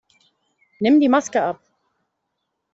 Nimm 0.81 0.99
die 0.99 1.09
Maske 1.09 1.43
ab! 1.43 1.59